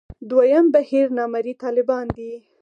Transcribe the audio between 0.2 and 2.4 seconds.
دویم بهیر نامرئي طالبان دي.